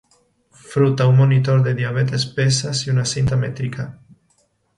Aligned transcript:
fruta, 0.69 1.05
un 1.05 1.15
monitor 1.15 1.61
de 1.61 1.75
diabetes, 1.75 2.25
pesas 2.25 2.87
y 2.87 2.89
una 2.89 3.05
cinta 3.05 3.37
métrica 3.37 3.99